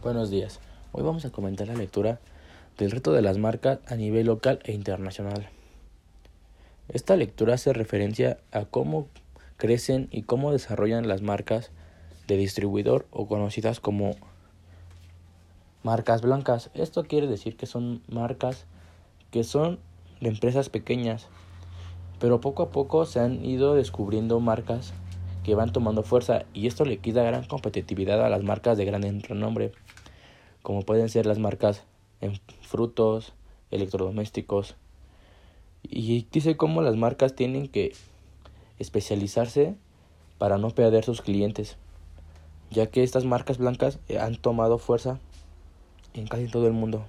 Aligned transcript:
Buenos 0.00 0.30
días. 0.30 0.60
Hoy 0.92 1.02
vamos 1.02 1.24
a 1.24 1.30
comentar 1.30 1.66
la 1.66 1.74
lectura 1.74 2.20
del 2.78 2.92
reto 2.92 3.12
de 3.12 3.20
las 3.20 3.36
marcas 3.36 3.80
a 3.88 3.96
nivel 3.96 4.26
local 4.26 4.60
e 4.62 4.70
internacional. 4.70 5.48
Esta 6.88 7.16
lectura 7.16 7.54
hace 7.54 7.72
referencia 7.72 8.38
a 8.52 8.64
cómo 8.64 9.08
crecen 9.56 10.06
y 10.12 10.22
cómo 10.22 10.52
desarrollan 10.52 11.08
las 11.08 11.20
marcas 11.20 11.72
de 12.28 12.36
distribuidor 12.36 13.06
o 13.10 13.26
conocidas 13.26 13.80
como 13.80 14.14
marcas 15.82 16.22
blancas. 16.22 16.70
Esto 16.74 17.02
quiere 17.02 17.26
decir 17.26 17.56
que 17.56 17.66
son 17.66 18.00
marcas 18.06 18.66
que 19.32 19.42
son 19.42 19.80
de 20.20 20.28
empresas 20.28 20.68
pequeñas, 20.68 21.26
pero 22.20 22.40
poco 22.40 22.62
a 22.62 22.70
poco 22.70 23.04
se 23.04 23.18
han 23.18 23.44
ido 23.44 23.74
descubriendo 23.74 24.38
marcas 24.38 24.92
que 25.48 25.54
van 25.54 25.72
tomando 25.72 26.02
fuerza 26.02 26.44
y 26.52 26.66
esto 26.66 26.84
le 26.84 26.98
quita 26.98 27.22
gran 27.22 27.44
competitividad 27.44 28.22
a 28.22 28.28
las 28.28 28.42
marcas 28.42 28.76
de 28.76 28.84
gran 28.84 29.22
renombre, 29.22 29.72
como 30.62 30.82
pueden 30.82 31.08
ser 31.08 31.24
las 31.24 31.38
marcas 31.38 31.84
en 32.20 32.38
frutos, 32.60 33.32
electrodomésticos. 33.70 34.76
Y 35.82 36.26
dice 36.30 36.58
cómo 36.58 36.82
las 36.82 36.96
marcas 36.96 37.34
tienen 37.34 37.66
que 37.66 37.94
especializarse 38.78 39.74
para 40.36 40.58
no 40.58 40.68
perder 40.68 41.02
sus 41.02 41.22
clientes, 41.22 41.78
ya 42.70 42.88
que 42.88 43.02
estas 43.02 43.24
marcas 43.24 43.56
blancas 43.56 44.00
han 44.20 44.36
tomado 44.36 44.76
fuerza 44.76 45.18
en 46.12 46.26
casi 46.26 46.46
todo 46.48 46.66
el 46.66 46.74
mundo. 46.74 47.06